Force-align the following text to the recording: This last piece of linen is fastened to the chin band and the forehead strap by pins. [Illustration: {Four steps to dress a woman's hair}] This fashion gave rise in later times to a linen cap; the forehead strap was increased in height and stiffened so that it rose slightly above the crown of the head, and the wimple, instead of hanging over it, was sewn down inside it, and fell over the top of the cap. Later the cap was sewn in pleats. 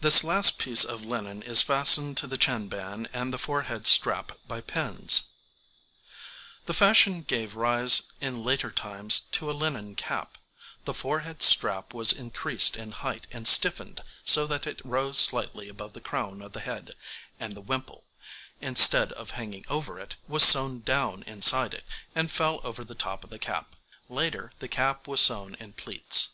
This 0.00 0.24
last 0.24 0.58
piece 0.58 0.82
of 0.82 1.04
linen 1.04 1.40
is 1.40 1.62
fastened 1.62 2.16
to 2.16 2.26
the 2.26 2.36
chin 2.36 2.66
band 2.66 3.08
and 3.12 3.32
the 3.32 3.38
forehead 3.38 3.86
strap 3.86 4.32
by 4.48 4.60
pins. 4.60 5.28
[Illustration: 6.66 6.66
{Four 6.66 6.74
steps 6.74 6.98
to 7.04 7.06
dress 7.06 7.06
a 7.06 7.10
woman's 7.10 7.22
hair}] 7.22 7.22
This 7.22 7.22
fashion 7.22 7.22
gave 7.22 7.54
rise 7.54 8.02
in 8.20 8.44
later 8.44 8.70
times 8.72 9.20
to 9.30 9.48
a 9.48 9.52
linen 9.52 9.94
cap; 9.94 10.36
the 10.84 10.92
forehead 10.94 11.42
strap 11.44 11.94
was 11.94 12.10
increased 12.12 12.76
in 12.76 12.90
height 12.90 13.28
and 13.30 13.46
stiffened 13.46 14.00
so 14.24 14.48
that 14.48 14.66
it 14.66 14.84
rose 14.84 15.16
slightly 15.16 15.68
above 15.68 15.92
the 15.92 16.00
crown 16.00 16.42
of 16.42 16.54
the 16.54 16.60
head, 16.66 16.96
and 17.38 17.54
the 17.54 17.60
wimple, 17.60 18.02
instead 18.60 19.12
of 19.12 19.30
hanging 19.30 19.64
over 19.68 20.00
it, 20.00 20.16
was 20.26 20.42
sewn 20.42 20.80
down 20.80 21.22
inside 21.22 21.72
it, 21.72 21.84
and 22.16 22.32
fell 22.32 22.58
over 22.64 22.82
the 22.82 22.96
top 22.96 23.22
of 23.22 23.30
the 23.30 23.38
cap. 23.38 23.76
Later 24.08 24.50
the 24.58 24.66
cap 24.66 25.06
was 25.06 25.20
sewn 25.20 25.54
in 25.54 25.72
pleats. 25.74 26.30